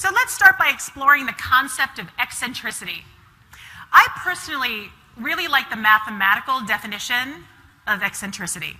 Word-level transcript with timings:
So 0.00 0.08
let's 0.14 0.32
start 0.32 0.56
by 0.58 0.70
exploring 0.72 1.26
the 1.26 1.34
concept 1.34 1.98
of 1.98 2.06
eccentricity. 2.18 3.04
I 3.92 4.06
personally 4.16 4.88
really 5.18 5.46
like 5.46 5.68
the 5.68 5.76
mathematical 5.76 6.62
definition 6.62 7.44
of 7.86 8.02
eccentricity 8.02 8.78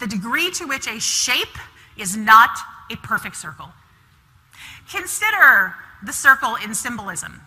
the 0.00 0.06
degree 0.06 0.50
to 0.52 0.64
which 0.64 0.86
a 0.88 0.98
shape 0.98 1.58
is 1.98 2.16
not 2.16 2.58
a 2.90 2.96
perfect 2.96 3.36
circle. 3.36 3.68
Consider 4.90 5.74
the 6.02 6.14
circle 6.14 6.56
in 6.56 6.74
symbolism. 6.74 7.42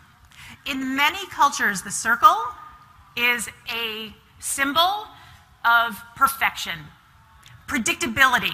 In 0.68 0.96
many 0.96 1.26
cultures, 1.32 1.82
the 1.82 1.90
circle 1.90 2.38
is 3.16 3.50
a 3.74 4.14
symbol 4.38 5.08
of 5.66 6.00
perfection, 6.16 6.78
predictability. 7.68 8.54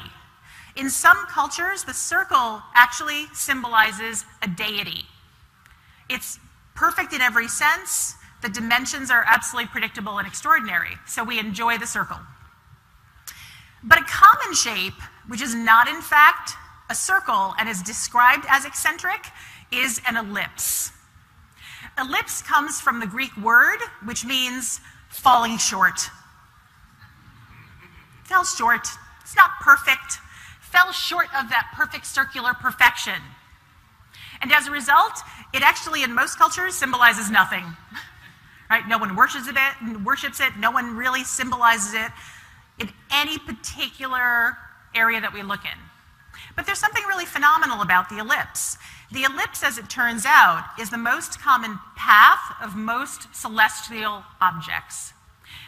In 0.75 0.89
some 0.89 1.17
cultures, 1.27 1.83
the 1.83 1.93
circle 1.93 2.61
actually 2.73 3.25
symbolizes 3.33 4.25
a 4.41 4.47
deity. 4.47 5.05
It's 6.09 6.39
perfect 6.75 7.13
in 7.13 7.21
every 7.21 7.47
sense. 7.47 8.15
The 8.41 8.49
dimensions 8.49 9.11
are 9.11 9.23
absolutely 9.27 9.69
predictable 9.69 10.17
and 10.17 10.27
extraordinary, 10.27 10.97
so 11.05 11.23
we 11.23 11.39
enjoy 11.39 11.77
the 11.77 11.87
circle. 11.87 12.17
But 13.83 13.99
a 13.99 14.03
common 14.03 14.55
shape, 14.55 14.99
which 15.27 15.41
is 15.41 15.53
not 15.53 15.87
in 15.87 16.01
fact 16.01 16.53
a 16.89 16.95
circle 16.95 17.53
and 17.59 17.69
is 17.69 17.81
described 17.81 18.45
as 18.49 18.65
eccentric, 18.65 19.27
is 19.71 20.01
an 20.07 20.17
ellipse. 20.17 20.91
Ellipse 21.99 22.41
comes 22.41 22.81
from 22.81 22.99
the 22.99 23.07
Greek 23.07 23.35
word, 23.37 23.79
which 24.03 24.25
means 24.25 24.79
falling 25.09 25.57
short. 25.57 26.09
Fell 28.25 28.43
short. 28.43 28.87
It's 29.21 29.35
not 29.35 29.51
perfect. 29.61 30.19
Short 31.03 31.27
of 31.35 31.49
that 31.49 31.73
perfect 31.75 32.05
circular 32.05 32.53
perfection. 32.53 33.21
And 34.41 34.53
as 34.53 34.67
a 34.67 34.71
result, 34.71 35.19
it 35.53 35.61
actually, 35.61 36.03
in 36.03 36.13
most 36.13 36.37
cultures, 36.37 36.75
symbolizes 36.75 37.29
nothing. 37.29 37.65
Right? 38.69 38.87
No 38.87 38.97
one 38.97 39.15
worships 39.15 39.47
it, 39.47 40.03
worships 40.03 40.39
it, 40.39 40.57
no 40.57 40.71
one 40.71 40.95
really 40.95 41.23
symbolizes 41.23 41.93
it 41.93 42.09
in 42.79 42.89
any 43.11 43.37
particular 43.37 44.57
area 44.95 45.21
that 45.21 45.31
we 45.31 45.43
look 45.43 45.63
in. 45.63 45.77
But 46.55 46.65
there's 46.65 46.79
something 46.79 47.03
really 47.03 47.25
phenomenal 47.25 47.83
about 47.83 48.09
the 48.09 48.17
ellipse. 48.17 48.79
The 49.11 49.25
ellipse, 49.25 49.61
as 49.63 49.77
it 49.77 49.91
turns 49.91 50.25
out, 50.25 50.65
is 50.79 50.89
the 50.89 50.97
most 50.97 51.39
common 51.39 51.77
path 51.95 52.55
of 52.63 52.75
most 52.75 53.35
celestial 53.35 54.23
objects. 54.41 55.13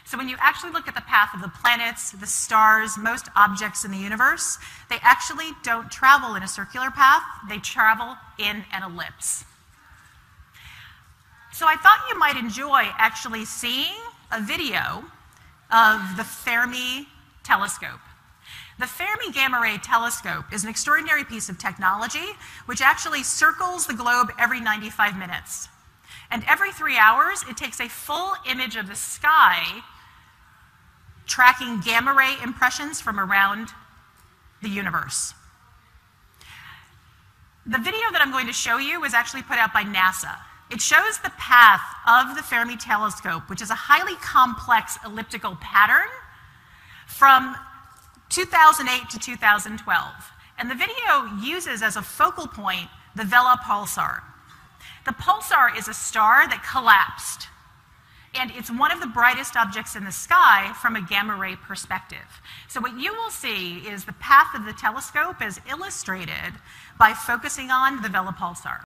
So 0.06 0.20
when 0.20 0.30
you 0.30 0.38
actually 0.40 0.72
look 0.72 0.88
at 0.88 0.94
the 0.94 1.02
path 1.02 1.34
of 1.34 1.42
the 1.42 1.50
planets, 1.50 2.12
the 2.12 2.28
stars, 2.28 2.96
most 2.96 3.28
objects 3.36 3.84
in 3.86 3.92
the 3.92 3.98
universe, 3.98 4.60
they 4.88 4.98
actually 5.02 5.50
don't 5.64 5.90
travel 5.90 6.36
in 6.36 6.44
a 6.44 6.48
circular 6.48 6.92
path, 6.92 7.24
they 7.50 7.58
travel 7.58 8.16
in 8.38 8.64
an 8.72 8.84
ellipse. 8.84 9.46
So 11.52 11.66
I 11.66 11.76
thought 11.76 12.06
you 12.08 12.20
might 12.20 12.38
enjoy 12.38 12.84
actually 12.98 13.46
seeing 13.46 13.96
a 14.32 14.40
video 14.40 15.06
of 15.72 16.18
the 16.18 16.24
Fermi 16.24 17.08
telescope. 17.44 18.00
The 18.78 18.86
Fermi 18.86 19.32
Gamma 19.32 19.60
Ray 19.60 19.78
Telescope 19.78 20.54
is 20.54 20.64
an 20.64 20.70
extraordinary 20.70 21.24
piece 21.24 21.50
of 21.50 21.58
technology 21.58 22.36
which 22.68 22.82
actually 22.82 23.24
circles 23.24 23.88
the 23.88 23.94
globe 23.94 24.32
every 24.38 24.60
95 24.60 25.18
minutes. 25.18 25.70
And 26.30 26.44
every 26.48 26.72
three 26.72 26.98
hours, 26.98 27.44
it 27.50 27.58
takes 27.58 27.80
a 27.80 27.88
full 27.88 28.34
image 28.50 28.76
of 28.76 28.88
the 28.88 28.96
sky 28.96 29.84
tracking 31.26 31.80
gamma 31.80 32.14
ray 32.14 32.36
impressions 32.44 33.02
from 33.02 33.20
around 33.20 33.70
the 34.62 34.70
universe. 34.70 35.34
The 37.66 37.80
video 37.80 38.12
that 38.12 38.22
I'm 38.22 38.32
going 38.32 38.48
to 38.48 38.54
show 38.54 38.78
you 38.78 39.02
was 39.02 39.14
actually 39.14 39.42
put 39.42 39.58
out 39.58 39.74
by 39.74 39.84
NASA. 39.84 40.38
It 40.72 40.82
shows 40.82 41.20
the 41.20 41.32
path 41.38 41.82
of 42.08 42.36
the 42.36 42.44
Fermi 42.44 42.78
telescope, 42.78 43.50
which 43.50 43.62
is 43.62 43.70
a 43.70 43.76
highly 43.76 44.16
complex 44.16 44.98
elliptical 45.06 45.58
pattern 45.62 46.10
from 47.08 47.56
2008 48.30 49.10
to 49.10 49.20
2012. 49.20 50.14
And 50.58 50.70
the 50.70 50.76
video 50.76 51.26
uses 51.44 51.82
as 51.82 51.96
a 51.96 52.02
focal 52.02 52.48
point 52.48 52.90
the 53.16 53.24
Vela 53.24 53.60
pulsar. 53.64 54.22
The 55.06 55.12
pulsar 55.12 55.78
is 55.78 55.88
a 55.88 55.94
star 55.94 56.48
that 56.48 56.64
collapsed, 56.64 57.48
and 58.38 58.52
it's 58.56 58.70
one 58.70 58.92
of 58.92 59.00
the 59.00 59.08
brightest 59.08 59.56
objects 59.56 59.96
in 59.96 60.04
the 60.04 60.12
sky 60.12 60.74
from 60.82 60.96
a 60.96 61.02
gamma 61.02 61.36
ray 61.36 61.56
perspective. 61.56 62.42
So, 62.68 62.82
what 62.82 63.00
you 63.00 63.14
will 63.14 63.30
see 63.30 63.78
is 63.80 64.06
the 64.06 64.14
path 64.14 64.54
of 64.56 64.66
the 64.66 64.74
telescope 64.74 65.42
as 65.42 65.62
illustrated 65.70 66.54
by 67.00 67.14
focusing 67.14 67.72
on 67.72 68.02
the 68.02 68.10
Vela 68.10 68.36
pulsar. 68.38 68.74